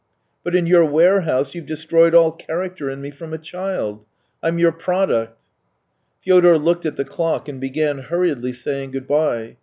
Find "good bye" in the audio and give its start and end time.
8.93-9.57